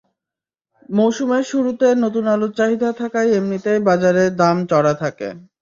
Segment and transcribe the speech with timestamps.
[0.89, 5.27] মৌসুমের শুরুতে নতুন আলুর চাহিদা থাকায় এমনিতেই বাজারে দাম চড়া থাকে।